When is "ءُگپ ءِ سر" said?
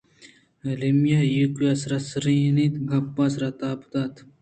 2.77-3.43